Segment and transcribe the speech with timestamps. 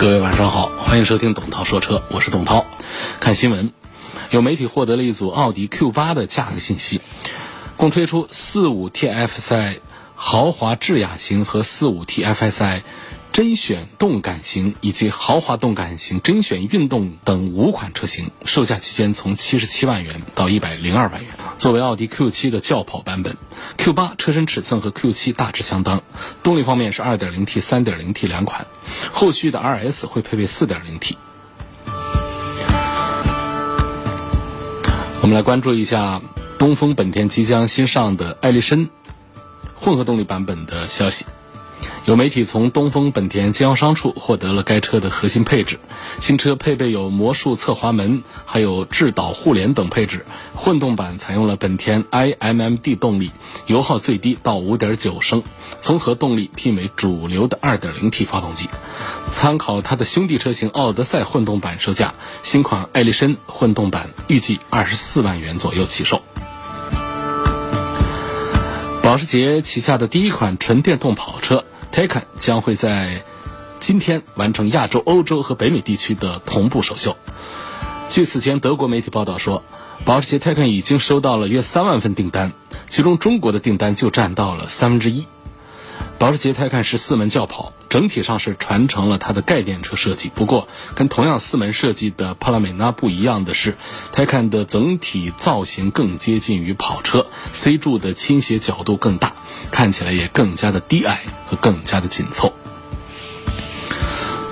[0.00, 2.64] 各位晚上好，欢迎收听董涛说车，我是董涛。
[3.20, 3.70] 看新闻，
[4.30, 7.02] 有媒体获得了一组奥迪 Q 八的价格信息，
[7.76, 9.80] 共推出四五 TFSI
[10.14, 12.80] 豪华智雅型和四五 TFSI
[13.32, 21.32] 甄选动感型以及豪华动感型甄选运动等五款车型，售价区间从七十七万元到一百零二万元。
[21.56, 23.36] 作为奥迪 Q 七的轿跑版本
[23.78, 26.02] ，Q 八车身尺寸和 Q 七大致相当，
[26.42, 28.66] 动力方面是二点零 T、三点零 T 两款，
[29.12, 31.16] 后续的 RS 会配备四点零 T。
[35.22, 36.20] 我们来关注一下
[36.58, 38.88] 东风本田即将新上的艾力绅
[39.76, 41.26] 混合动力版本的消息。
[42.10, 45.78] 有媒体从东风本田经销商处获得了该车的核心配置。
[46.20, 50.26] 新车配备有魔术侧滑门，还有智导互联等配置。
[50.52, 53.30] 混动版采用了本田 iMMD 动力，
[53.66, 55.44] 油耗最低到5.9升，
[55.80, 58.68] 综合动力媲美主流的 2.0T 发动机。
[59.30, 66.22] 参考它的兄弟车型奥德赛混动版售价，新款艾力绅混动版预计24万元左右起售。
[69.00, 71.64] 保时捷旗下的第一款纯电动跑车。
[71.92, 73.24] 泰坦将会在
[73.78, 77.16] 今天完成亚洲、欧洲和北美地区的同步首秀。
[78.08, 79.62] 据此前德国媒体报道说，
[80.04, 82.52] 保时捷泰坦已经收到了约三万份订单，
[82.88, 85.26] 其中中国的订单就占到了三分之一。
[86.18, 90.30] 保时捷 Taycan 是四门轿跑，整体上是传承了它的概念车设计。
[90.34, 93.76] 不过，跟同样四门设计的帕拉梅拉不一样的是
[94.12, 99.34] 泰坦的整体造型更接近于跑车，C 柱的倾斜角度更大，
[99.70, 102.54] 看起来也更加的低矮和更加的紧凑。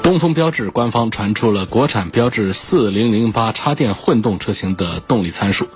[0.02, 5.68] 东风标致官方传出了国产标致4008插电混动车型的动力参数，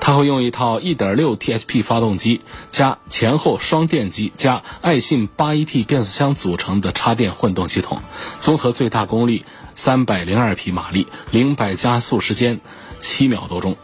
[0.00, 2.40] 它会用一套 1.6T HP 发动机
[2.72, 8.00] 加前后双电机加爱信 8AT 变速箱组成的插电混动系统，
[8.40, 9.44] 综合最大功率
[9.76, 12.60] 302匹马力，零百加速时间
[12.98, 13.76] 七秒多钟。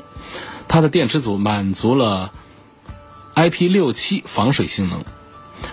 [0.66, 2.32] 它的电池组满足了
[3.34, 5.04] IP67 防水性能，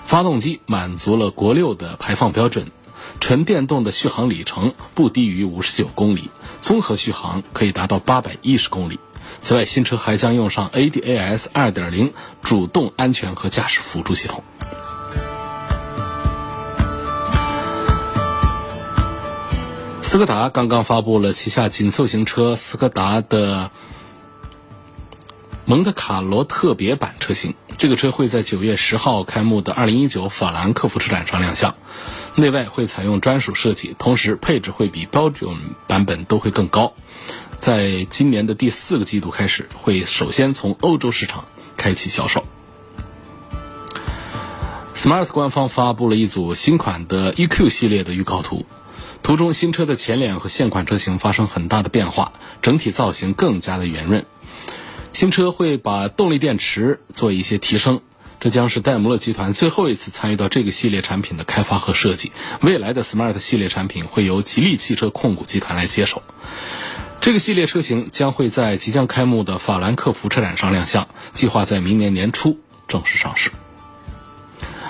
[0.06, 2.72] 发动机满足了国六的排放标准。
[3.20, 6.30] 纯电动的续航里程不低于五十九公里，
[6.60, 9.00] 综合续航可以达到八百一十公里。
[9.42, 14.44] 此外，新车还将用上 ADAS 二点零主动安全和驾驶辅助系统。
[20.02, 23.72] 斯柯达刚刚发布了旗下紧凑型车斯柯达的
[25.70, 31.76] 蒙特卡罗特别版车型，这个车会在九月十号开幕的二零一九法兰克福车展上亮相。
[32.36, 36.94] 内外会采用专属设计，同时配置会比标准版本都会更高。
[37.60, 41.44] 在今年的第四个季度开始，会首先从欧洲市场
[41.76, 42.46] 开启销售。
[44.96, 48.66] Smart 官方发布了一组新款的 EQ 系列的预告图，
[49.22, 54.26] 图中新车的前脸和现款车型发生很大的变化，整体造型更加的圆润。
[55.14, 58.02] 新车会把动力电池做一些提升。
[58.40, 62.32] 这将是戴姆勒集团最后一次参与到这个系列产品的开发和设计。
[62.62, 66.22] 未来的 Smart 系列产品会由吉利汽车控股集团来接手。
[67.20, 73.50] 这个系列车型将会在即将开幕的法兰克福车展上亮相，计划在明年年初正式上市。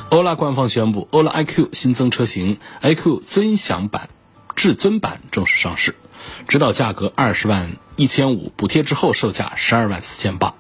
[0.10, 4.10] 欧拉官方宣布，欧拉 iQ 新增车型 iQ 尊享版、
[4.58, 5.96] 至尊版正式上市，
[6.48, 10.54] 指导价格二十万一千五，补贴之后售价十二万四千八。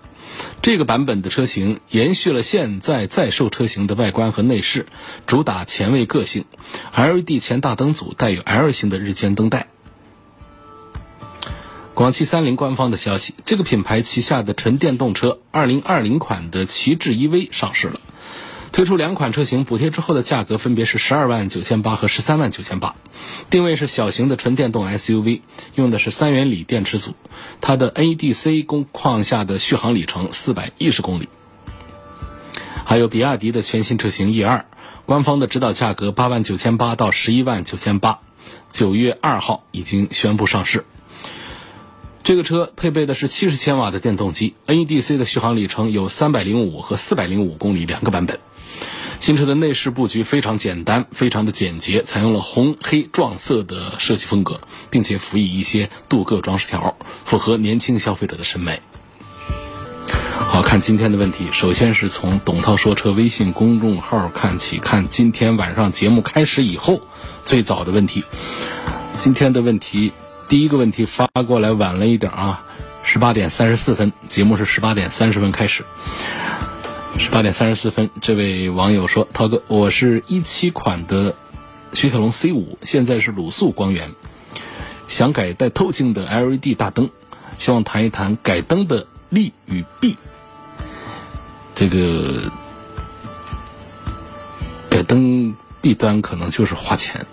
[0.61, 4.85] 这个版本的车型延续了现在在售车型的外观和内饰，
[5.25, 6.45] 主打前卫个性。
[6.95, 9.67] LED 前大灯组带有 L 型的日间灯带。
[11.95, 17.96] 广汽三菱官方的消息，这个品牌旗下的纯电动车2020款的奇志 EV 上市了。
[18.77, 22.93] 推出两款车型，补贴之后的价格分别是十二万九千八和十三万九千八，
[23.49, 25.41] 定位是小型的纯电动 SUV，
[25.73, 27.15] 用的是三元锂电池组，
[27.59, 31.27] 它的 NEDC 工况下的续航里程四百一十公里。
[32.85, 34.67] 还有比亚迪的全新车型 E 二，
[35.07, 38.19] 官方的指导价格八万九千八到十一万九千八，
[38.71, 40.85] 九月二号已经宣布上市。
[42.23, 48.39] 这个车配备的是七十千瓦的电动机，NEDC 的续航里程有三百零五和四百零五公里两个版本。
[49.19, 58.81] 新车的内饰布局非常简单，非常的简洁，采用了红黑撞色的设计风格，并且辅以一些镀铬装饰条，符合年轻消费者的审美。
[60.37, 67.01] 好看今天的问题，首先是从董涛说车微信公众号看起，看今天晚上节目开始以后
[67.43, 68.23] 最早的问题。
[69.17, 70.13] 今天的问题，
[70.47, 72.63] 第一个问题发过来晚了一点啊，
[73.03, 75.83] 十八点三十四分，节目是十八点三十分开始。
[77.19, 81.35] 十八点三十四分，这位网友说：“涛哥，我是一七款的
[81.93, 84.11] 雪铁龙 C 五，现在是卤素光源，
[85.07, 87.09] 想改带透镜的 LED 大灯，
[87.57, 90.15] 希望谈一谈改灯的利与弊。”
[91.73, 92.51] 这个
[94.89, 97.25] 改灯弊端可能就是花钱，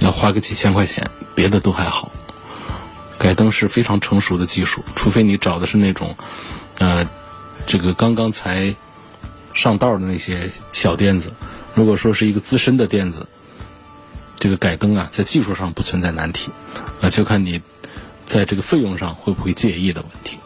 [0.00, 2.10] 要花个几千块钱，别的都还好。
[3.18, 6.16] 改灯是非常成熟的技术，除非你找的是那种，
[6.78, 7.08] 呃，
[7.66, 8.74] 这个刚刚才
[9.54, 11.32] 上道的那些小店子。
[11.74, 13.26] 如果说是一个资深的店子，
[14.38, 16.50] 这个改灯啊，在技术上不存在难题，
[17.00, 17.60] 那就看你
[18.26, 20.38] 在这个费用上会不会介意的问题。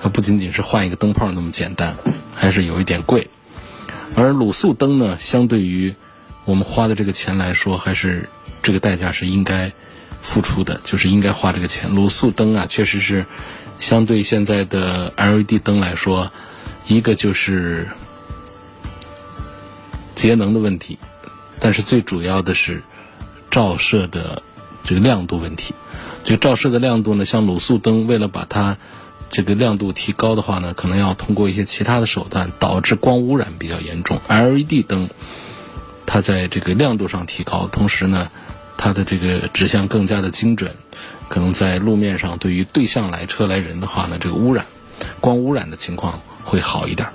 [0.00, 1.96] 它不仅仅是换一个灯泡那么简单，
[2.34, 3.28] 还是有一点贵。
[4.16, 5.94] 而卤素灯呢，相对于
[6.44, 8.28] 我们花的这个钱来说，还是
[8.62, 9.72] 这个代价是应该
[10.20, 11.92] 付出的，就是应该花这个钱。
[11.92, 13.26] 卤素灯啊，确实是
[13.82, 16.30] 相对现在的 LED 灯来说，
[16.86, 17.88] 一个就是
[20.14, 21.00] 节能的问题，
[21.58, 22.84] 但是最主要的是
[23.50, 24.40] 照射的
[24.84, 25.74] 这个亮度问题。
[26.22, 28.76] 这个照射的亮度呢，像卤素灯，为了把它
[29.32, 34.20] 这个亮度提高的话呢，可能要通过一些其他的手段，导致光污染比较严重。
[34.28, 35.10] LED 灯，
[36.06, 38.30] 它在这个亮度上提高，同时呢，
[38.76, 40.76] 它的这个指向更加的精准，
[41.32, 44.66] 可能在路面上对于对向来车来人的话呢，这个污染、
[45.18, 47.08] 光污染的情况会好一点。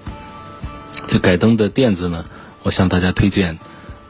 [1.07, 2.25] 这改灯的店子呢，
[2.63, 3.59] 我向大家推荐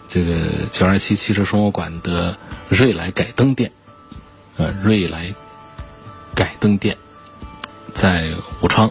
[0.08, 2.38] 这个九二七汽车生活馆的
[2.70, 3.74] 瑞来改灯店，
[4.56, 5.36] 呃，瑞来
[6.34, 6.96] 改灯店。
[7.94, 8.32] 在
[8.62, 8.90] 武昌。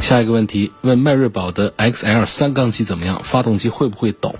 [0.00, 3.22] 下一个问题问迈锐宝的 XL 三缸机怎么样？
[3.22, 4.34] 发动机会不会抖？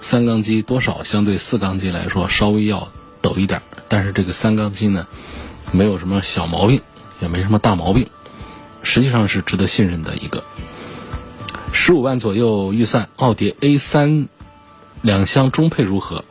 [0.00, 2.88] 三缸机多少相对四缸机来说稍微要
[3.20, 5.06] 抖一点，但是这个三缸机呢，
[5.72, 6.80] 没有什么小毛病，
[7.20, 8.08] 也没什么大毛病，
[8.82, 10.44] 实际上是值得信任的一个。
[11.72, 14.28] 十五万左右预算，奥迪 A 三
[15.02, 16.24] 两厢中配如何？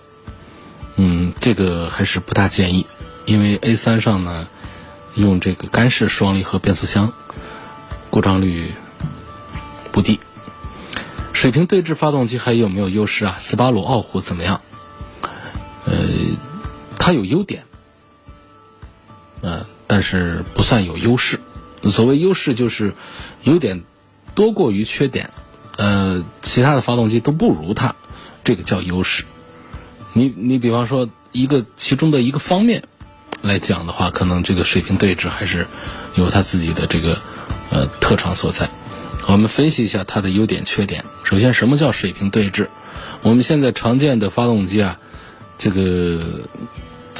[0.98, 2.86] 嗯，这个还是不大建议，
[3.26, 4.48] 因为 A 三上呢。
[5.16, 7.12] 用这个干式双离合变速箱，
[8.10, 8.72] 故障率
[9.92, 10.20] 不低。
[11.34, 13.36] 水平对置发动机还有没有优势啊？
[13.40, 14.62] 斯巴鲁傲虎怎么样？
[15.86, 15.94] 呃，
[17.00, 17.64] 它有优点，
[19.42, 21.40] 呃，但是不算有优势。
[21.86, 22.94] 所谓优势就是
[23.42, 23.82] 优点
[24.36, 25.32] 多过于缺点，
[25.78, 27.96] 呃，其他的发动机都不如它，
[28.44, 29.24] 这个叫优势。
[30.14, 32.84] 你你比方说一个其中的一个方面。
[33.42, 35.66] 来讲的话，可能这个水平对置还是
[36.16, 37.18] 有它自己的这个
[37.70, 38.70] 呃特长所在。
[39.30, 41.06] 我们分析一下它的优点缺点。
[41.24, 42.70] 首先，什么叫水平对置？
[43.22, 45.00] 我们现在常见的发动机啊，
[45.58, 46.50] 这个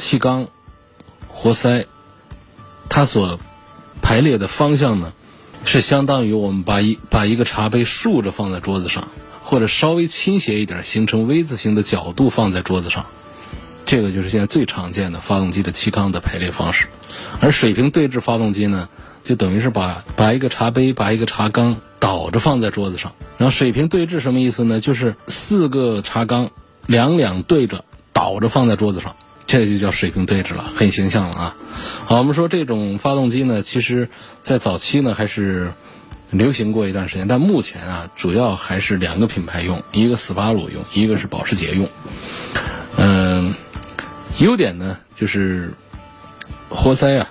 [0.00, 0.48] 气缸、
[1.28, 1.86] 活塞，
[2.88, 3.38] 它所
[4.00, 5.12] 排列的方向呢，
[5.66, 9.08] 是相当于我们把一把一个茶杯竖着放在桌子上，
[9.44, 13.04] 或者稍微倾斜一点，形成 V 字形的角度放在桌子上。
[13.84, 16.86] 这个就是现在最常见的发动机的气缸的排列方式，
[17.40, 18.88] 而水平对置发动机呢，
[19.24, 23.12] 就等于是把把一个茶杯、把一个茶缸倒着放在桌子上。
[23.36, 24.80] 然后水平对置什么意思呢？
[24.80, 26.50] 就是四个茶缸
[26.86, 29.16] 两两对着倒着放在桌子上，
[29.50, 31.56] 这就叫水平对置了，很形象了啊。
[32.06, 34.08] 好，我们说这种发动机呢，其实
[34.40, 35.72] 在早期呢还是
[36.30, 41.88] 流行过一段时间，但目前啊，主要还是两个品牌用，一个斯巴鲁用，一个是保时捷用，
[42.96, 43.54] 嗯。
[44.38, 45.74] 优点呢，就是
[46.70, 47.28] 活塞啊，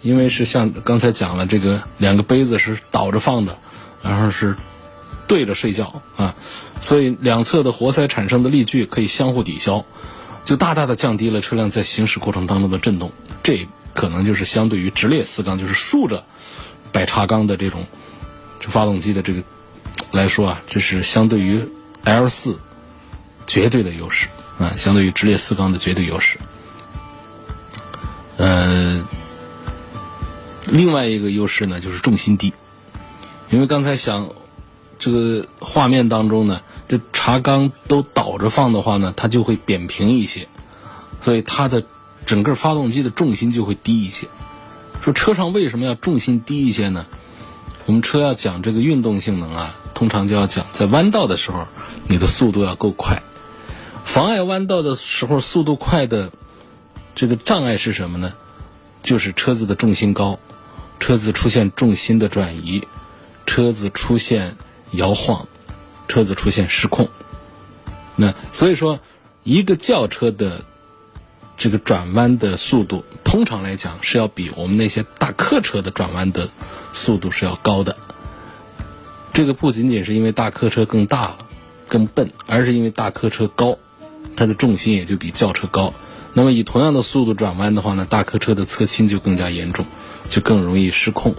[0.00, 3.56] 因为是像刚才讲了，这个两个杯子是倒着放的，
[4.02, 4.56] 然后是
[5.28, 6.34] 对着睡觉啊，
[6.80, 9.84] 所以两侧的活塞产生的力矩可以相互抵消，
[10.44, 13.12] 就大大的降低了车辆在行驶过程当中的震动。
[13.42, 16.24] 这可能就是相对于直列四缸，就是竖着
[16.92, 17.86] 摆茶缸的这种
[18.60, 19.42] 这发动机的这个
[20.10, 21.64] 来说啊，这是相对于
[22.04, 22.58] L 四
[23.46, 24.28] 绝对的优势。
[24.58, 26.36] 啊，相对于直列四缸的绝对优势。
[28.36, 29.02] 呃，
[30.66, 32.52] 另外一个优势呢，就是重心低，
[33.48, 34.28] 因为刚才想
[34.98, 40.48] 这个画面当中呢，这茶缸都倒着放的话呢，它就会扁平一些，
[41.22, 41.84] 所以它的
[42.26, 44.26] 整个发动机的重心就会低一些。
[45.00, 47.06] 说车上为什么要重心低一些呢？
[47.86, 51.68] 我们车要讲这个运动性能啊，通常就要讲在弯道的时候，
[52.08, 53.22] 你的速度要够快。
[54.04, 56.32] 妨碍弯道的时候速度快的
[57.14, 58.32] 这个障碍是什么呢？
[59.04, 60.40] 就是车子的重心高，
[60.98, 62.82] 车子出现重心的转移，
[63.46, 64.56] 车子出现
[64.90, 65.46] 摇晃，
[66.10, 67.08] 车子出现失控。
[68.16, 69.00] 那所以说，
[69.44, 70.64] 一个轿车的
[71.56, 76.50] 这个转弯的速度，通常来讲是要比我们那些大客车的转弯的
[76.92, 77.96] 速度是要高的。
[79.32, 81.36] 这个不仅仅是因为大客车更大、
[81.88, 83.78] 更笨，而是因为大客车高，
[84.36, 85.94] 它的重心也就比轿车高。
[86.34, 89.86] 那么以同样的速度转弯的话呢，大客车的侧倾就更加严重，
[90.28, 91.36] 就更容易失控，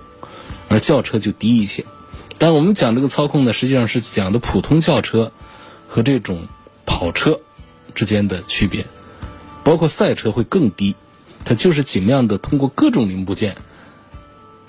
[0.70, 1.86] 而轿车就低一些。
[2.42, 5.32] 但我们讲这个操控呢，实际上是讲的普通轿车
[5.88, 6.48] 和这种
[6.88, 7.40] 跑车
[7.94, 8.88] 之间的区别，
[9.64, 10.96] 包括赛车会更低，
[11.46, 13.58] 它就是尽量的通过各种零部件，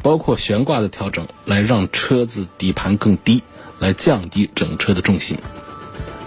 [0.02, 3.42] 包括悬挂的调整，来让车子底盘更低，
[3.78, 5.38] 来降低整车的重心。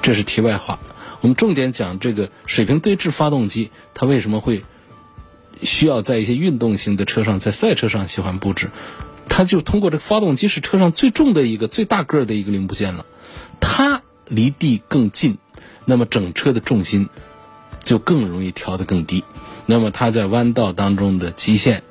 [0.01, 0.79] 这是题外话。
[1.21, 4.65] 我们重点讲这个水平对置发动机，它为什么会
[5.61, 8.71] 需要在一些运动型的车上，在赛车上喜欢布置？
[9.27, 13.05] 它就通过这个发动机是车上最重的一个、最大个儿的一个零部件了，
[13.59, 15.37] 它离地更近，
[15.85, 17.09] 那么整车的重心
[17.83, 19.23] 就更容易调得更低，
[19.65, 21.83] 那么它在弯道当中的极限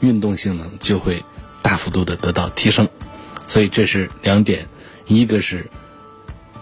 [0.00, 1.24] 运动性能就会
[1.62, 2.88] 大幅度的得到提升。
[3.46, 4.68] 所以这是两点，
[5.06, 5.70] 一个是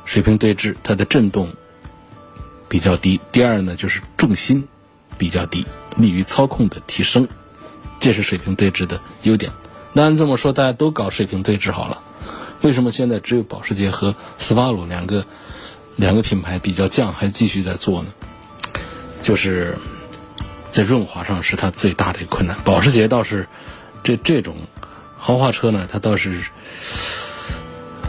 [0.04, 1.52] 水平对置，它的震动。
[2.70, 3.18] 比较低。
[3.32, 4.68] 第二呢，就是重心
[5.16, 5.64] 比较低，
[5.96, 7.26] 利于操控的提升，
[7.98, 9.50] 这是水平对置的优点。
[9.92, 12.02] 那按这么说，大家都搞水平对置好了，
[12.60, 15.24] 为什么现在只有保时捷和斯巴鲁两个
[15.96, 18.08] 两个品牌比较犟，还继续在做呢？
[19.22, 19.78] 就是
[20.70, 22.56] 在润滑上是它最大的困难。
[22.64, 23.48] 保时捷倒是
[24.04, 24.56] 这这种
[25.16, 26.42] 豪华车呢，它倒是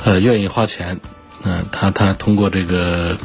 [0.04, 1.00] 呃愿意花钱，
[1.44, 3.18] 嗯，它它通过这个。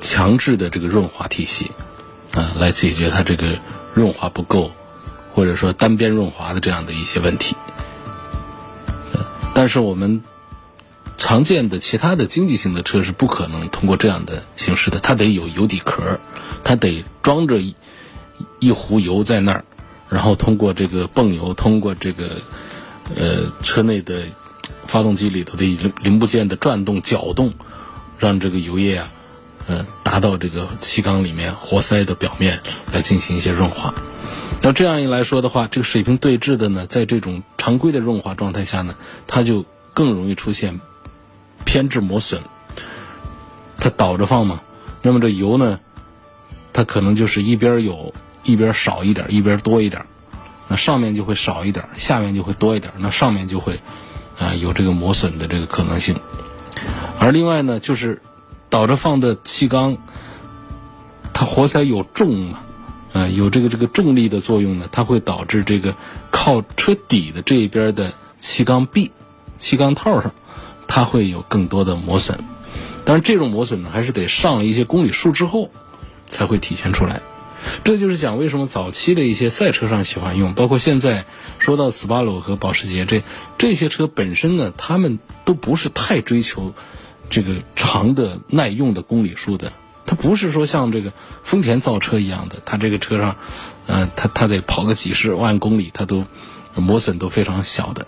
[0.00, 1.72] 强制的这个润滑体系，
[2.34, 3.58] 啊，来解决它这个
[3.94, 4.70] 润滑不够，
[5.34, 7.56] 或者说单边润滑的这样的一些问题。
[9.54, 10.22] 但是我们
[11.18, 16.18] 常见的其他的经济型的车是不可能通过这样的形式的，它得有油底壳，
[16.64, 17.74] 它得装着一
[18.58, 19.64] 一壶油在那儿，
[20.08, 22.42] 然后通过这个泵油，通过这个
[23.14, 24.22] 呃车内的
[24.86, 27.54] 发动机里头的零零部件的转动搅动，
[28.18, 29.08] 让这个油液啊。
[29.66, 32.60] 嗯，达到这个气缸里面活塞的表面
[32.92, 33.94] 来进行一些润滑。
[34.66, 38.94] 那这样一来说的话，这个水平对置的呢，在这种常规的润滑状态下呢，
[39.26, 40.80] 它就更容易出现
[41.66, 42.40] 偏置磨损。
[43.76, 44.62] 它倒着放嘛，
[45.02, 45.80] 那么这油呢，
[46.72, 50.06] 它可能就是一边有一边少一点，一边多一点。
[50.68, 52.94] 那上面就会少一点，下面就会多一点。
[52.96, 53.80] 那上面就会
[54.38, 56.16] 啊有这个磨损的这个可能性。
[57.20, 58.22] 而另外呢，就是。
[58.70, 59.98] 倒着放的气缸，
[61.32, 62.58] 它活塞有重嘛，
[63.14, 65.94] 呃，有这个这个重力的作用呢，它会导致这个
[66.32, 69.12] 靠车底的这一边的气缸壁、
[69.56, 70.34] 气缸套上，
[70.88, 72.40] 它会有更多的磨损。
[73.04, 75.70] 但是这种磨损呢，还是得上了一些公里数之后
[76.26, 77.22] 才会体现出来。
[77.84, 81.24] 这就是讲为什么早期的一些赛车上喜欢用，包括现在
[81.60, 83.22] 说到斯巴鲁和保时捷这
[83.58, 86.74] 这些车本身呢，他们都不是太追求。
[87.30, 89.72] 这个长的耐用的公里数的，
[90.06, 93.36] 它不是说像这个丰田造车一样的，它这个车上，
[93.86, 96.24] 呃，它它得跑个几十万公里，它都
[96.74, 98.06] 磨损都非常小的。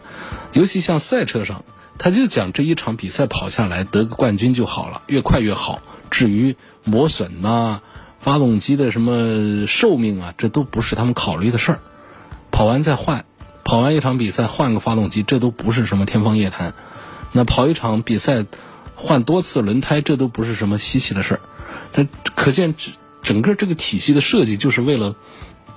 [0.52, 1.64] 尤其像赛车上，
[1.98, 5.80] 它就讲这一场比赛跑下来得个冠军就好了，越快越好。
[6.10, 7.80] 至于磨损呐，
[8.20, 11.78] 发动机的什么寿命啊，这都不是他们考虑的事儿。
[12.50, 13.24] 跑完再换，
[13.64, 16.74] 跑完一场比赛换个发动机，这都不是什么天方夜谭。
[17.32, 18.44] 那跑一场比赛。
[18.98, 21.40] 换多次轮胎，这都不是什么稀奇的事儿。
[22.34, 25.14] 可见整整个这个体系的设计就是为了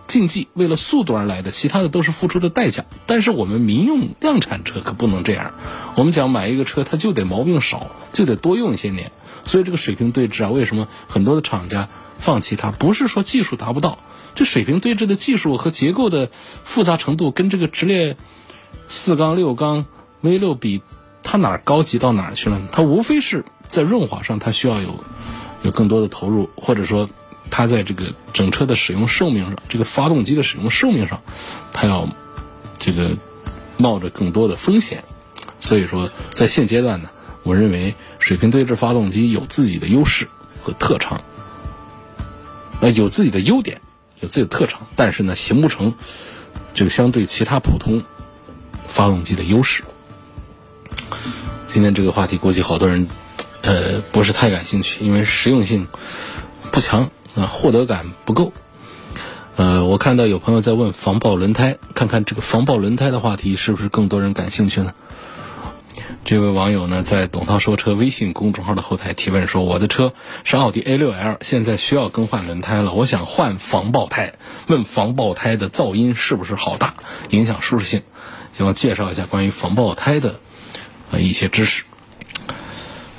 [0.08, 2.86] 竞技、为了速度而来的，其他的都是付出的代价。
[3.06, 5.52] 但是我们民用量产车可不能这样。
[5.96, 9.12] 我们讲买一个车，它就得毛病少，就得多用一些年。
[9.46, 12.72] 所以这个水平对峙啊，为什么很多的厂家放弃它？
[12.72, 14.00] 不是说技术达不到，
[14.36, 16.30] 这水平对峙的技术和结构的
[16.64, 18.18] 复杂程度跟这个直列
[18.88, 19.86] 四缸、六缸
[20.22, 20.82] V 六比。
[21.22, 22.60] 它哪儿高级到哪儿去了？
[22.72, 25.04] 它无非是在润滑上，它需要有
[25.62, 27.10] 有更多的投入，或者说
[27.50, 31.22] 它在这个整车的使用寿命上，这个发动机的使用寿命上，
[31.74, 32.08] 它要
[32.78, 33.18] 这个
[33.78, 35.04] 冒着更多的风险。
[35.60, 37.10] 所以说，在现阶段呢，
[37.44, 40.28] 我认为水平对置发动机有自己的优势
[40.64, 41.22] 和特长，
[42.80, 43.82] 那，有自己的优点，
[44.22, 45.96] 有自己的特长，但是呢，形不成
[46.74, 48.04] 这个相对其他普通
[48.88, 49.84] 发动机的优势。
[51.68, 53.08] 今天这个话题估计好多人，
[53.62, 55.88] 呃，不是太感兴趣，因为实用性
[56.72, 58.54] 不强啊，获得感不够。
[59.56, 64.94] 呃，我看到有朋友在问防爆轮胎，看看这个防爆轮胎的话题是不是更多人感兴趣呢？
[66.24, 70.14] 这位网友呢，在董涛说车微信公众号的后台提问说：“我的车
[70.44, 74.36] 是奥迪 A6L，现在需要更换轮胎了，我想换防爆胎，
[74.68, 76.96] 问防爆胎的噪音是不是好大，
[77.30, 78.04] 影响舒适性？
[78.58, 80.40] 希望介绍一下关于防爆胎的
[81.12, 81.84] 呃一些知识。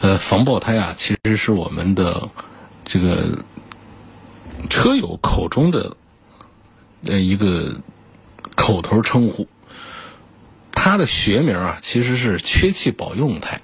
[0.00, 2.30] 呃，防爆胎啊，其实是我们的
[2.84, 3.38] 这个
[4.70, 5.96] 车友口中的
[7.04, 7.74] 呃一个
[8.56, 9.46] 口头称呼。”
[10.72, 13.60] 它的学名啊，其实是缺气保用胎。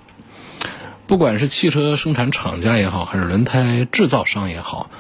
[1.07, 4.91] 不管是汽车生产厂家也好，还是轮胎制造商也好，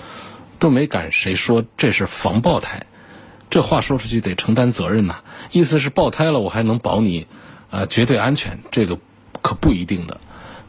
[0.58, 2.86] 都没敢谁说这是防爆胎。
[3.50, 5.16] 这话说出去得承担责任呐。
[5.52, 7.26] 意思是爆胎了，我还能保你
[7.70, 8.60] 啊绝对安全？
[8.70, 8.98] 这个
[9.42, 10.18] 可不一定的。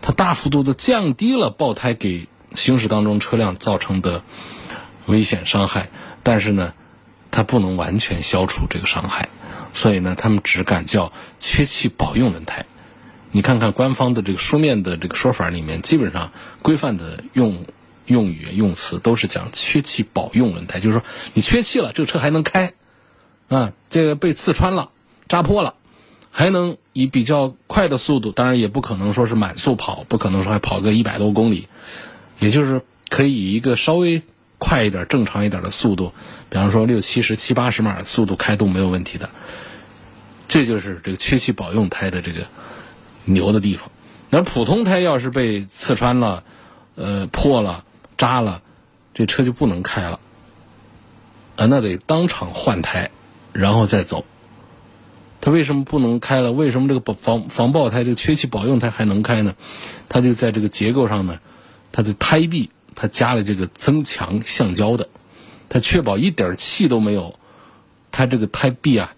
[0.02, 4.24] 它大幅度的降低了爆胎给行驶当中车辆造成的
[5.06, 5.90] 危险伤害，
[6.24, 6.74] 但是呢，
[7.32, 9.30] 它不能完全消除这个伤害。
[9.74, 12.66] 所以呢，他们只敢叫缺气保用轮胎。
[13.32, 17.66] 你看看官方的这个书面的这个说法里面，基本上规范的用
[18.06, 22.74] 用语用词都是讲缺气保用轮胎，就是说你缺气了，这个车还能开
[23.50, 23.74] 啊。
[23.92, 24.90] 这个被刺穿了、
[25.28, 25.76] 扎破了，
[26.32, 31.68] 还能以比较快的速度，当然也不可能说是满速跑，不可能说还跑个一百多公里，
[32.40, 34.22] 也就是可以以一个稍微
[34.60, 36.14] 快一点、正常一点的速度，
[36.50, 39.30] 比方说六七十、七八十码的速度开动没有问题的。
[40.48, 42.46] 这就是这个缺气保用胎的这个
[43.26, 43.92] 牛的地方。
[44.30, 46.44] 那普通胎要是被刺穿了、
[46.96, 47.84] 呃破了、
[48.18, 48.62] 扎了，
[49.14, 50.20] 这车就不能开了。
[51.56, 53.10] 啊，那得当场换胎，
[53.52, 54.24] 然后再走。
[55.42, 56.52] 它为什么不能开了？
[56.52, 59.56] 为什么这个防防爆胎、这个缺气保用胎还能开呢？
[60.10, 61.40] 它就在这个结构上呢，
[61.92, 65.10] 它的胎壁它加了这个增强橡胶的，
[65.70, 67.36] 它确保一点气都没有。
[68.12, 69.14] 它这个胎壁啊。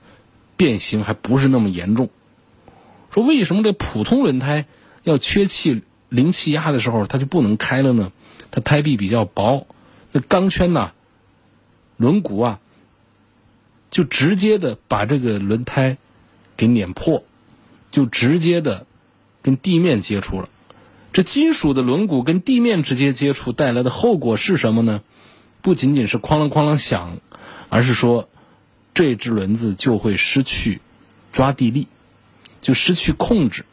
[0.60, 2.10] 变形还不是那么严重。
[3.14, 4.66] 说为什么这普通轮胎
[5.04, 8.12] 要缺气零气压的时候它就不能开了呢？
[8.52, 9.68] 它胎壁比较薄，
[10.12, 10.92] 那钢圈呐、
[11.96, 12.60] 轮毂啊，
[13.90, 15.96] 就直接的把这个轮胎
[16.60, 17.24] 给碾破，
[17.90, 18.86] 就直接的
[19.42, 20.50] 跟地面接触了。
[21.14, 25.02] 这金属的轮毂跟地面直接接触带来的后果是什么呢？
[25.62, 27.18] 不仅仅是哐啷哐啷响，
[27.70, 28.28] 而是说。
[28.92, 30.82] 这只轮子就会失去
[31.32, 31.88] 抓地力，
[32.60, 33.64] 就失去控制。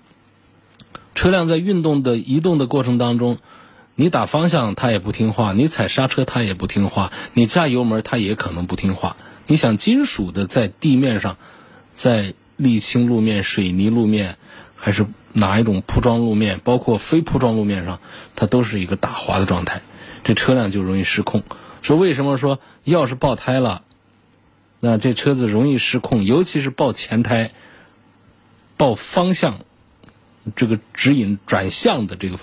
[1.16, 3.38] 车辆在运动的移动的过程当中，
[3.96, 9.16] 你打方向它也不听话，你踩刹车它也不听话，你加油门它也可能不听话。
[9.49, 11.38] 你想金属的在地面上，
[11.92, 14.37] 在沥青路面、水泥路面，
[14.77, 18.01] 还是哪一种铺装路面，包括非铺装路面上，
[18.35, 19.83] 它都是一个打滑的状态，
[20.25, 21.42] 这车辆就容易失控。
[21.83, 23.83] 说为什么说要是爆胎了？
[24.81, 27.53] 那这车子容易失控，尤其是爆前胎、
[28.77, 29.59] 爆方向，
[30.55, 32.38] 这个指引转向的这个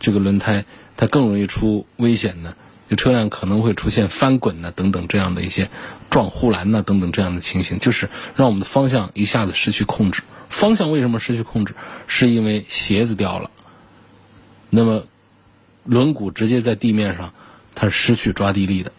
[0.00, 0.64] 这个轮胎，
[0.96, 2.56] 它更容易出危险呢。
[2.88, 5.70] 这车辆可能会出现翻滚呢等等这样的一些
[6.08, 10.22] 撞护栏呢等等这样的情形，就是让我们的方向一下子失去控制。
[10.48, 11.74] 方向为什么失去控制？
[12.06, 13.50] 是因为鞋子掉了。
[14.70, 15.04] 那么
[15.84, 17.32] 轮毂直接在地面上，
[17.74, 18.92] 它是失去抓地力的，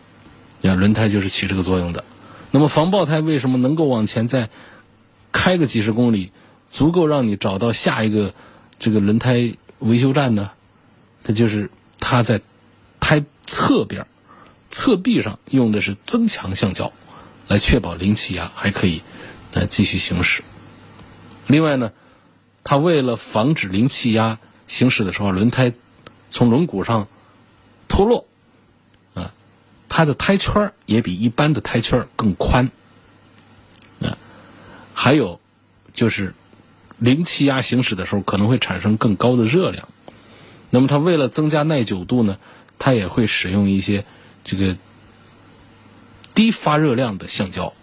[0.62, 2.04] 你看轮胎就是起这个作用的。
[2.52, 4.50] 那么防爆胎为什么能够往前再
[5.32, 6.32] 开个几十公里，
[6.70, 8.34] 足够让你找到下一个
[8.80, 10.52] 这个轮胎维修站呢？
[11.24, 11.70] 它就是
[12.00, 12.42] 它在
[13.48, 14.06] 侧边、
[14.70, 16.92] 侧壁上用的是增强橡胶，
[17.48, 19.02] 来确保零气压还可以
[19.54, 20.44] 来继续行驶。
[21.48, 21.92] 另外呢，
[22.64, 25.74] 它为了防止零气压行驶的时候轮胎
[26.30, 27.08] 从轮毂上
[27.88, 28.28] 脱落。
[29.16, 29.34] 啊
[29.90, 32.70] 它的胎圈也比一般的胎圈更宽，
[34.02, 34.18] 啊，
[34.94, 35.40] 还有
[35.94, 36.36] 就是
[37.00, 39.88] 零气压行驶的时候可能会产生更高的热量，
[40.70, 42.38] 那么它为了增加耐久度呢，
[42.80, 44.06] 它也会使用一些
[44.44, 44.78] 这个
[46.34, 47.74] 低发热量的橡胶，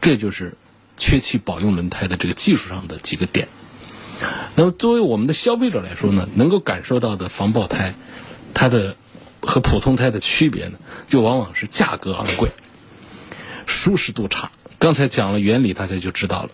[0.00, 0.56] 这就是
[0.96, 3.48] 缺气保用轮胎的这个技术上的几个点。
[4.56, 7.94] 那么作为我们的消费者来说呢，能够感受到的防爆胎，
[8.54, 8.96] 它的。
[9.40, 12.50] 和普通胎的区别呢，就往往是价格昂贵，
[13.66, 14.50] 舒适度差。
[14.80, 16.50] 刚才讲了原理，大家就知道了。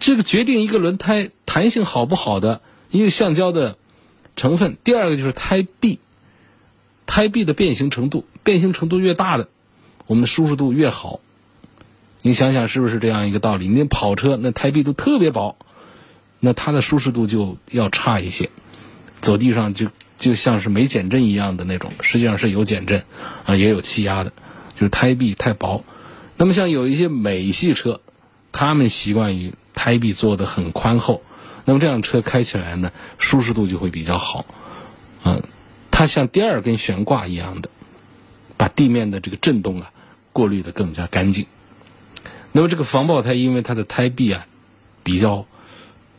[0.00, 3.76] 这个决定一个轮胎弹性好不好的一个橡胶的
[4.36, 5.98] 成分，第二个就是胎壁，
[7.06, 9.48] 胎壁的变形程度，变形程度越大的，
[10.06, 11.20] 我们的舒适度越好。
[12.22, 13.68] 你想想是不是这样一个道理？
[13.68, 15.56] 那跑车那胎壁都特别薄，
[16.40, 18.48] 那它的舒适度就要差一些，
[19.20, 23.04] 走地上就就像是没减震一样的那种，实际上是有减震
[23.44, 24.32] 啊，也有气压的，
[24.76, 25.84] 就是胎壁太薄。
[26.36, 28.00] 那么像有一些美系车，
[28.52, 31.22] 他们习惯于胎壁做的很宽厚，
[31.64, 34.44] 那么这辆车开起来呢，舒适度就会比较好，
[35.24, 35.42] 嗯，
[35.90, 37.70] 它像第二根悬挂一样的，
[38.56, 39.92] 把地面的这个震动啊
[40.32, 41.46] 过滤的更加干净。
[42.52, 44.46] 那么这个防爆胎，因为它的胎壁啊
[45.02, 45.46] 比较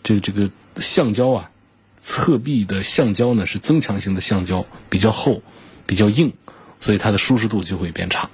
[0.03, 1.51] 这个这个橡胶啊，
[1.99, 5.41] 侧壁的橡胶呢是增强型的橡胶，比较厚，
[5.85, 6.33] 比较硬，
[6.79, 8.29] 所以它的舒适度就会变差。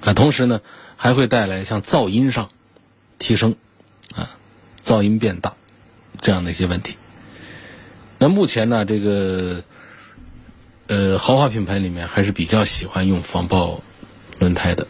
[0.00, 0.60] 啊，同时呢
[0.96, 2.48] 还会带来像噪音上
[3.18, 3.54] 提升
[4.14, 4.36] 啊，
[4.84, 5.54] 噪音变大
[6.20, 6.96] 这样的一些问题。
[8.18, 9.62] 那目前呢，这个
[10.86, 13.82] 呃豪华品牌里面还是比较喜欢用防爆
[14.38, 14.86] 轮胎的。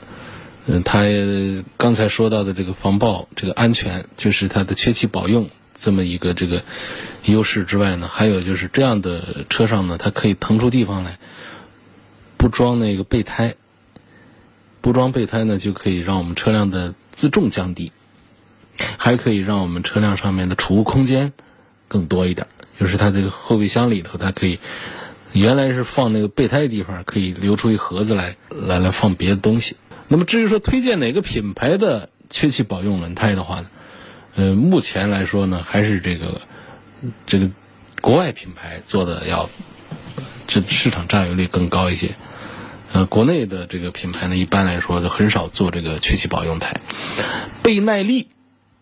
[0.67, 1.03] 嗯，它
[1.77, 6.63] 刚才说到的这个防爆、这个安全，就是它的缺气保用这么一个这个
[7.25, 11.19] 优势之外呢，还有就是这样的车上呢，它可以腾出地方来，
[12.37, 13.55] 不装那个备胎，
[14.83, 17.93] 不装备胎呢，就可以让我们车辆的自重降低，
[18.97, 21.33] 还可以让我们车辆上面的储物空间
[21.89, 22.47] 更多一点，
[22.79, 24.59] 就是它这个后备箱里头，它可以
[25.33, 29.77] 原来是放那个备胎的地方，可以留出一盒子来，来来放别的东西。
[30.09, 33.67] 那么至于说推荐哪个品牌的缺气保用轮胎的话呢，
[34.37, 36.41] 呃，目前来说呢，还是这个
[37.27, 37.51] 这个
[38.01, 39.51] 国外品牌做的要
[40.47, 42.11] 这市场占有率更高一些。
[42.91, 46.81] 呃，国内的这个品牌呢，一般来说都很少做这个缺气保用胎。
[47.63, 48.29] 倍耐力，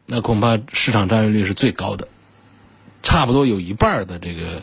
[0.07, 2.07] 那恐怕市场占有率是最高的，
[3.03, 4.63] 差不多有一半的这个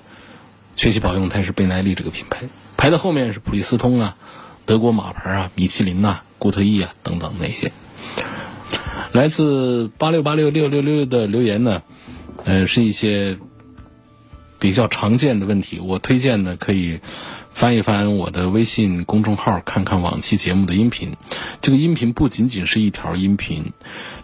[0.78, 4.16] 学习保用胎是倍耐力这个品牌，排在后面是普利司通啊、
[4.66, 6.22] 德国马牌啊、米其林呐。
[6.40, 7.72] 固特异啊，等等那些，
[9.14, 11.84] 来自八六八六六六六的留言呢，
[12.44, 13.38] 呃，是一些
[14.60, 15.80] 比较常见的问题。
[15.80, 17.00] 我推荐呢，可以。
[17.54, 21.18] 翻一翻我的微信公众号，看看往期节目的音频。
[21.62, 23.74] 这个音频不仅仅是一条音频，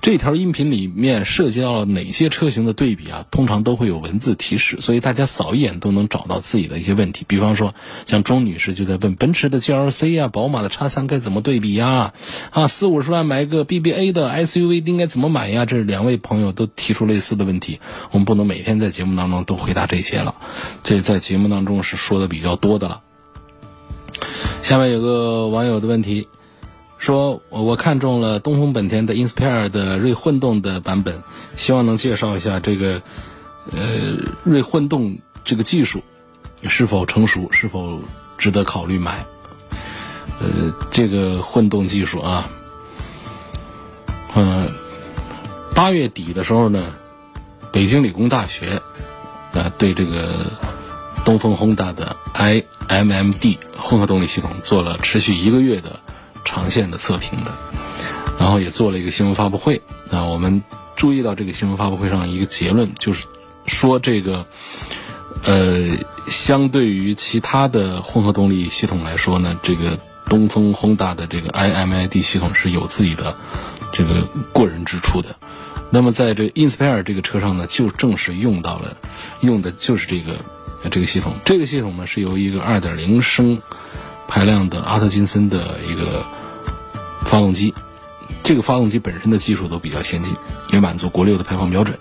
[0.02, 3.26] 这条音频里面涉及到了哪些车型的对比啊？
[3.32, 7.26] 通常都会有文字提示，所以大家扫一眼都能找到自己的一些问题。
[7.28, 12.14] 比方说，像钟女士就在问奔驰的 GLC 呀，宝马的叉三该怎么对比呀？
[12.52, 15.66] 啊，四五十万买个 BBA 的 SUV 应该怎么买呀？
[15.66, 17.82] 这是两位朋友都提出类似的问题。
[18.12, 20.36] 我们不能每天在节目当中都回答这些了，
[20.84, 23.02] 这在节目当中是说的比较多的了。
[24.62, 26.28] 下面有个网友的问题，
[27.00, 31.24] 说我我看中了东风本田的 Inspire 的锐混动的版本，
[31.58, 33.02] 希望能介绍一下这个
[33.72, 33.80] 呃
[34.44, 36.04] 锐混动这个技术
[36.64, 38.02] 是否成熟，是否
[38.38, 39.26] 值得考虑买？
[40.40, 42.50] 呃，这个混动技术啊，
[44.36, 44.70] 嗯，
[45.74, 46.94] 八月底的时候呢，
[47.72, 48.82] 北京理工大学
[49.54, 50.52] 啊对这个。
[51.26, 56.00] 东风轰达的 iMMD 混合动力系统做了持续一个月的
[56.50, 57.54] 长线的测评的，
[58.40, 59.84] 然后也做了一个新闻发布会。
[60.10, 60.64] 啊我们
[60.96, 63.28] 注意到这个新闻发布会上一个结论，就是
[63.68, 64.48] 说这个
[65.44, 65.90] 呃，
[66.32, 73.38] 相对于其他的混合动力系统来说呢，这个东风轰达的这个 iMID 系统是有自己的
[73.94, 75.36] 这个过人之处的。
[75.92, 78.98] 那么在这 Inspire 这个车上呢，就正是用到了，
[79.42, 80.38] 用的就是这个。
[80.90, 83.62] 这个系统，这个系统呢是由一个2.0升
[84.30, 86.24] 排量的阿特金森的一个
[87.30, 87.76] 发动机，
[88.44, 90.36] 这个发动机本身的技术都比较先进，
[90.74, 92.00] 也满足国六的排放标准。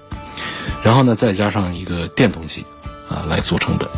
[0.83, 2.65] 然后呢，再加上一个电动机
[3.11, 3.91] 啊来组成的。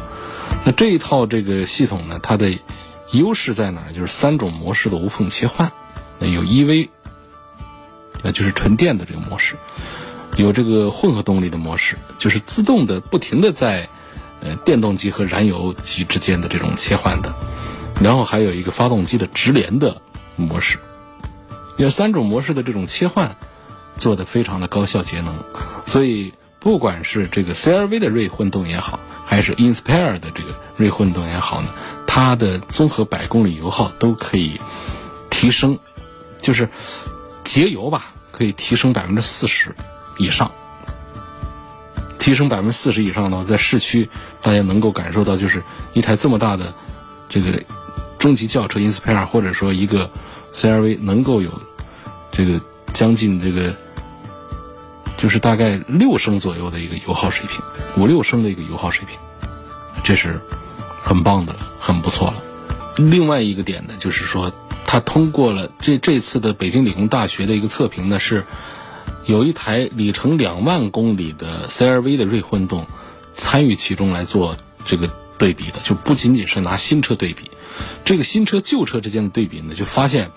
[0.64, 2.51] 那这一套这个系统呢，它的
[3.12, 3.93] 优势在哪？
[3.95, 5.71] 就是三种模式的无缝切换。
[6.19, 6.88] 那有 EV，
[8.25, 9.55] 那就是纯电的这个模式；
[10.37, 13.88] 有这个混合动力的模式，就是自动的不停的在。
[14.43, 17.35] 呃，电动机和燃油机之间的这种切换的，
[18.01, 20.01] 然后还有一个发动机的直连的
[20.35, 20.79] 模式，
[21.76, 23.37] 有三种模式的这种切换
[23.96, 25.35] 做的非常的高效节能，
[25.87, 31.68] 所以不管是这个 CRV 的锐混动也好，还是 Inspire 的这个锐混动也好呢，
[32.06, 34.61] 它的综合百公里油耗都可以
[35.30, 35.78] 提升，
[36.40, 36.68] 就是
[37.44, 39.74] 节油吧，可以提升百分之四十
[40.18, 40.50] 以上。
[42.18, 44.11] 提升百分之四十以上的话，在市区，
[44.42, 45.62] 大家能够感受到，就是
[45.94, 46.74] 一台这么大的
[47.30, 47.62] 这个
[48.18, 50.11] 中级轿车 Inspire，或者说一个
[50.54, 51.50] CRV，能够有
[52.32, 52.60] 这个
[52.92, 53.74] 将近这个
[55.16, 57.60] 就是大概六升左右的一个油耗水平，
[58.02, 59.18] 五六升的一个油耗水平，
[60.02, 60.40] 这是
[61.02, 62.42] 很棒的了，很不错了。
[62.96, 64.52] 另外一个点呢，就是说
[64.84, 68.44] 它通过了这这次的北京理工大学的一个测评呢，是
[69.26, 72.86] 有一台里程两万公里的 CRV 的锐混动
[73.32, 75.08] 参与其中来做这个
[75.40, 77.50] 对比的，就不仅仅是拿新车对比，
[78.05, 80.31] 这个新车旧车之间的对比呢，就发现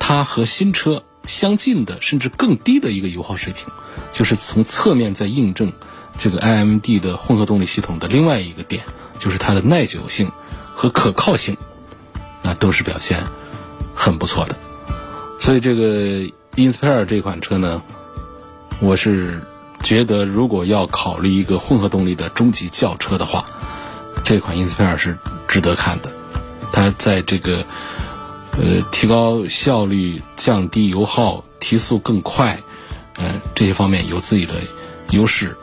[0.00, 3.66] 它和新车相近的甚至更低的一个油耗水平，
[4.14, 5.72] 就是从侧面在印证
[6.18, 8.82] 这个 iMD 的混合动力系统的另外一个点，
[9.18, 10.32] 就是它的耐久性
[10.74, 11.56] 和可靠性，
[12.42, 13.22] 那都是表现。
[14.00, 14.56] 很不错的，
[15.40, 16.20] 所以这个
[16.54, 17.82] Inspire 这款车呢，
[18.78, 19.42] 我是
[19.82, 23.44] 觉得如果要考虑一个混合动力的中级轿车的话，
[24.28, 25.16] 这款 Inspire 是
[25.48, 26.12] 值得看的。
[26.70, 27.64] 它在这个
[28.52, 32.60] 呃提高效率、降低油耗、提速更快，
[33.16, 34.52] 嗯这些方面有自己的
[35.12, 35.56] 优势。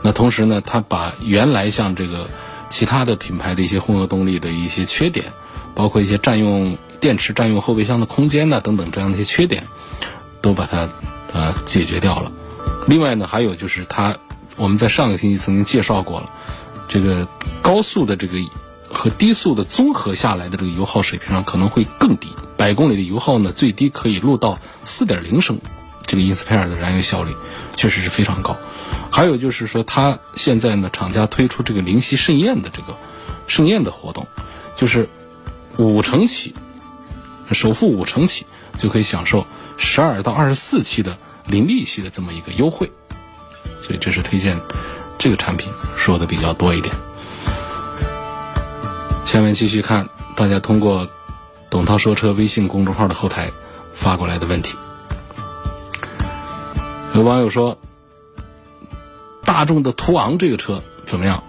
[0.00, 2.30] 那同时呢，它把原来像这个
[2.70, 5.32] 其他的品牌的一些混合动力的一些缺点，
[5.74, 6.78] 包括一些占用。
[6.98, 9.66] 电池占用后备箱的空间呢，等等这样的一些缺点，
[10.40, 10.88] 都把它
[11.34, 12.32] 呃解决掉了。
[12.86, 14.16] 另外呢，还有就是它，
[14.56, 16.30] 我们在上个星期曾经介绍过了，
[16.88, 17.26] 这个
[17.62, 18.38] 高速的这个
[18.88, 25.58] 和低速的综合下来的这个油耗水平上可能会更低，百公里的油耗呢最低可以录到四点零升，
[26.06, 27.34] 这个 Inspire 的燃油效率
[27.76, 28.56] 确实是非常高。
[29.10, 32.96] 还有就是说，它现在呢厂家推出这个灵犀盛宴的这个
[33.46, 34.26] 盛宴的活动，
[34.76, 35.08] 就是
[35.76, 36.54] 五成起。
[37.52, 38.44] 首付五成起
[38.76, 39.46] 就可以享受
[39.76, 42.90] 十二到二十四期的零利息的这么一个优惠，
[43.82, 44.58] 所以这是推荐
[45.18, 46.94] 这个产品说的比较多一点。
[49.24, 51.08] 下面继续看大家通过
[51.68, 53.50] “董涛说车”微信公众号的后台
[53.92, 54.76] 发过来的问题。
[57.14, 57.78] 有网友说
[59.44, 61.42] ：“大众的途昂这个车怎么样？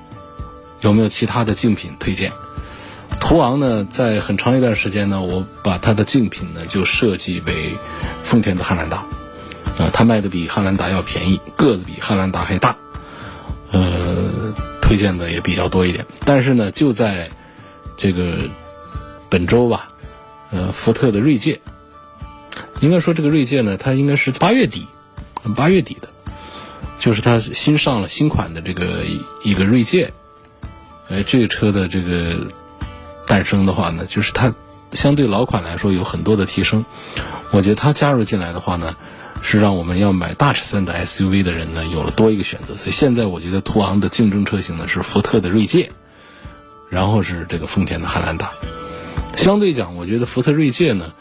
[0.82, 2.32] 有没有其他的竞品推荐？”
[3.20, 7.76] 途昂呢，在很长一段时间呢，我把它的竞品呢就设计为
[8.24, 8.98] 丰田的汉兰达，
[9.78, 12.76] 啊，它卖的比汉兰达要便宜，个子比汉兰达还大，
[13.72, 16.06] 呃，推荐的也比较多一点。
[16.26, 17.30] 但是呢，就在
[17.98, 18.40] 这个
[19.30, 19.88] 本周吧，
[20.52, 21.60] 呃，福特的锐界，
[22.80, 24.88] 应该说这个锐界呢，它应该是八月底，
[25.56, 26.10] 八月底的，
[27.00, 29.04] 就是它新上了新款的这个
[29.44, 30.12] 一个锐界，
[31.10, 32.48] 哎，这个车的这个。
[33.30, 34.56] 诞生的话呢，就是它
[34.94, 36.86] 相对老款来说有很多的提升。
[37.52, 38.96] 我觉得它加入进来的话呢，
[39.50, 42.76] 是让我们要买大尺寸的 SUV 的人呢有了多一个选择。
[42.76, 45.90] 所以现在我觉得途昂的竞争车型呢是福特的锐界，
[46.90, 48.52] 然后是这个丰田的汉兰达。
[49.38, 51.14] 相对讲，我觉得福特锐界呢，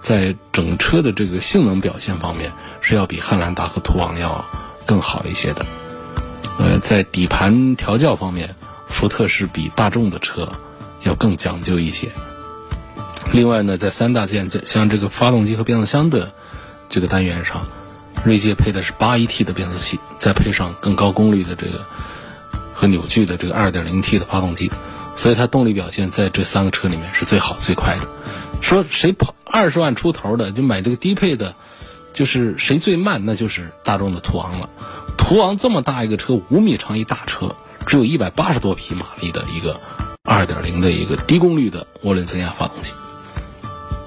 [0.00, 4.44] 在整车的这个性能表现方面是要比汉兰达和途昂要
[4.86, 5.66] 更好一些的。
[6.60, 8.54] 呃，在底盘调教方面，
[8.88, 10.48] 福特是比大众的车。
[11.02, 12.12] 要更讲究一些。
[13.30, 16.32] 另外呢，在三大件像这个发动机和变速箱的
[16.94, 17.66] 这个单元上，
[18.24, 21.84] 锐界配的是八 AT 的变速器，再配上更高功率的这个
[22.72, 24.70] 和扭矩的这个二点零 T 的发动机，
[25.16, 28.06] 所以它动力表现在这三个车里面是最好最快的。
[28.60, 31.56] 说谁跑二十万出头的就买这个低配的，
[32.12, 34.70] 就是谁最慢，那就是大众的途昂了。
[35.18, 37.56] 途昂这么大一个车，五米长一大车，
[37.88, 39.80] 只有一百八十多匹马力的一个。
[40.22, 42.92] 二点零的一个低功率的涡轮增压发动机，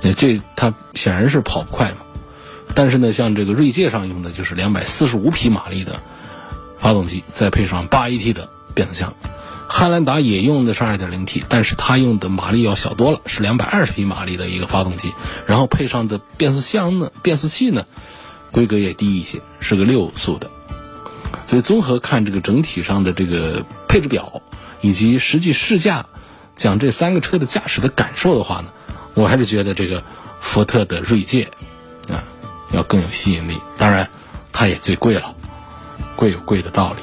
[0.02, 1.97] 那这它显然是跑不快嘛。
[2.78, 6.00] 但是呢，像这个锐界上用的就是两百四十五匹马力的
[6.78, 9.16] 发动机，再配上八 AT 的变速箱。
[9.68, 15.12] 汉兰达也用的是二点零 T，但是它用的马力要小多了，是两百二十匹马力的一个发动机，
[15.48, 17.88] 然后配上的变速箱呢，变速器呢，
[18.52, 20.48] 规格也低一些，是个六速的。
[21.48, 24.44] 所以综合看这个整体上的这个配置表。
[24.80, 26.06] 以及实际试驾，
[26.56, 28.68] 讲这三个车的驾驶的感受的话呢，
[29.16, 30.04] 我还是觉得这个
[30.40, 31.50] 福特的锐界
[32.71, 33.58] 要更有吸引力。
[33.77, 34.10] 当然，
[34.51, 35.36] 它也最贵了，
[36.15, 37.01] 贵有贵的道理。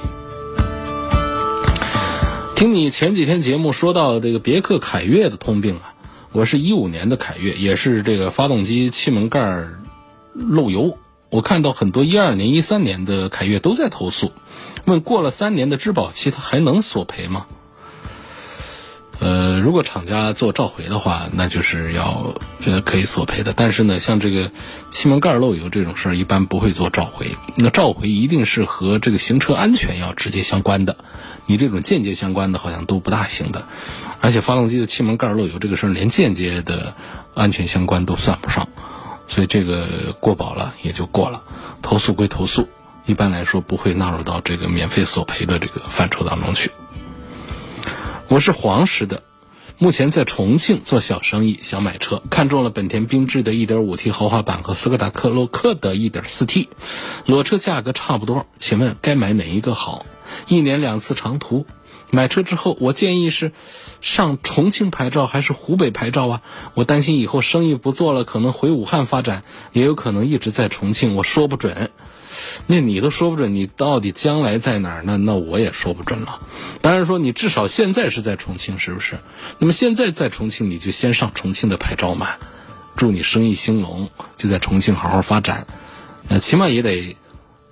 [2.57, 5.95] 听你前几天节目说到这个别克凯越的通病啊，
[6.33, 9.65] 我是一五年的凯越，也是这个发动机气门盖
[10.33, 10.99] 漏油。
[11.31, 14.31] 我看到很多一二年、一三年的凯越都在投诉，
[14.85, 17.47] 问过了三年的质保期，它还能索赔吗？
[19.21, 22.35] 呃，如果厂家做召回的话，那就是要
[22.67, 23.53] 呃可以索赔的。
[23.55, 24.51] 但是呢，像这个
[24.91, 27.31] 气门盖漏油这种事儿，一般不会做召回。
[27.55, 30.97] 那召回一定是和这个行车安全要直接相关的，
[31.47, 33.65] 你这种间接相关的，好像都不大行的。
[34.21, 36.95] 而且发动机的气门盖漏油这个事儿，连间接的
[37.35, 38.69] 安全相关都算不上，
[39.29, 41.43] 所以这个过保了也就过了。
[41.83, 42.69] 投诉归投诉，
[43.07, 46.71] 一般来说不会纳入到这个免费索赔的这个范畴当中去。
[48.29, 49.23] 我是黄石的，
[49.79, 56.69] 目前在重庆做小生意，想买车，看中了本田缤智的 1.5T 豪华版和斯柯达克洛克的 1.4T，
[57.27, 60.07] 裸车价格差不多，请问该买哪一个好？
[60.49, 61.67] 一年两次长途，
[62.11, 63.53] 买车之后，我建议是
[64.01, 66.43] 上重庆牌照还是湖北牌照啊？
[66.73, 71.91] 我担心以后生意不做了，可能回武汉发展，也有可能一直在重庆，我说不准。
[72.67, 75.03] 那你都说不准，你到底将来在哪儿？
[75.05, 76.41] 那那我也说不准了。
[76.83, 79.19] 当然说，你至少现在是在重庆，是不是？
[79.59, 82.31] 那么现在在重庆，你就先上重庆的牌照嘛。
[82.97, 85.67] 祝你生意兴隆，就在重庆好好发展。
[86.29, 87.17] 呃，起码也得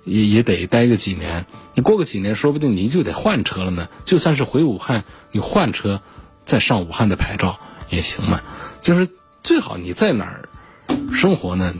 [0.03, 1.45] 也也得待个几年。
[1.75, 3.87] 你过个几年，说不定你就得换车了呢。
[4.05, 6.01] 就算是回武汉，你换车
[6.45, 7.57] 再上武汉的牌照
[7.89, 8.41] 也行嘛。
[8.81, 9.07] 就是
[9.41, 10.49] 最好你在哪儿
[11.13, 11.73] 生活呢，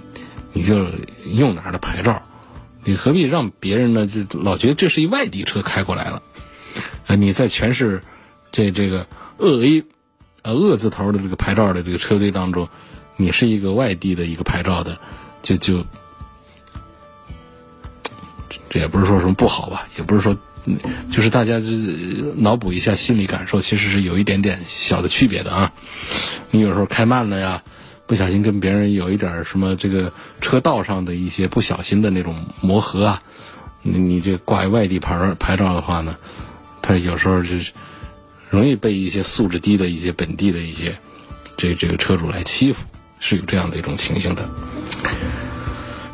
[0.53, 0.87] 你就
[1.25, 2.23] 用哪儿的牌照。
[2.85, 4.05] 你何必让别人呢？
[4.07, 6.21] 就老觉得这是一外地车开过来了，
[7.07, 8.03] 啊，你在全是
[8.51, 9.83] 这这个鄂 A，
[10.41, 12.67] 呃鄂字头的这个牌照的这个车队当中，
[13.15, 14.99] 你是一个外地的一个牌照的，
[15.41, 15.85] 就就
[18.69, 20.37] 这也不是说什么不好吧，也不是说，
[21.11, 21.67] 就是大家就
[22.35, 25.71] 脑补一下心理感受，其实是有一点点小的区别的啊。
[26.51, 27.63] 你有时候开慢了呀。
[28.05, 30.11] 不小心跟别人有一点什么这个
[30.41, 33.21] 车道上的一些不小心的那种磨合啊，
[33.81, 36.17] 你你这挂外地牌牌照的话呢，
[36.81, 37.71] 他有时候就是
[38.49, 40.97] 容易被一些素质低的一些本地的一些
[41.55, 42.85] 这这个车主来欺负，
[43.19, 44.47] 是有这样的一种情形的。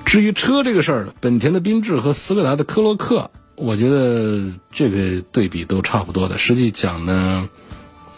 [0.06, 6.38] 至于车这个事儿，本田的缤智和斯柯达的科洛克，我觉得这个对比都差不多的。
[6.38, 7.49] 实际讲呢，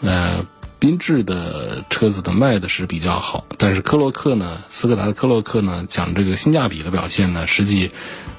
[0.02, 0.44] 呃。
[0.82, 7.92] 缤智的车子的卖的是比较好，但是科洛克呢，斯柯达的科洛克呢，讲这个性价比的表现呢，实际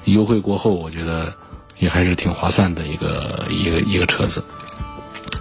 [0.04, 1.36] 优惠过后，我觉得
[1.78, 4.44] 也还是挺划算的一个一个一个车子。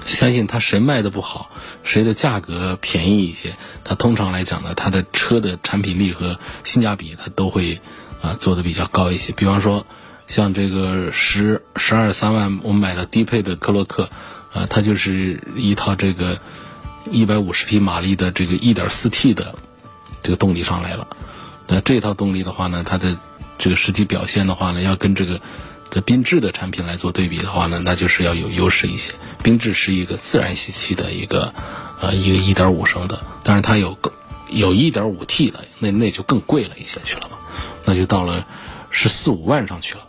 [0.06, 1.50] 相信它谁卖的不好，
[1.84, 7.82] 谁的价格便宜一些，它通常来讲呢，它的车的产品力和性价比它都会
[8.22, 9.34] 啊做的比较高一些。
[9.34, 9.86] 比方说，
[10.28, 14.08] 像这个十十二三万我买的低配的科洛克，
[14.54, 16.40] 啊，它就是一套这个。
[17.12, 19.56] 一百五十匹马力的这个一点四 T 的
[20.22, 21.08] 这个动力上来了，
[21.68, 23.18] 那这套动力的话呢，它的
[23.58, 25.42] 这个实际表现的话呢，要跟这个
[25.90, 29.14] 的缤智的产品来做对比的话呢，那就是要有优势一些。
[29.44, 31.54] 缤智是一个自然吸气的一个
[32.00, 34.12] 呃一个一点五升的，但是它有更
[34.50, 37.38] 有一点五 T 的，那那就更贵了一些去了嘛，
[37.86, 38.48] 那就到了
[38.90, 40.08] 十四五万上去了。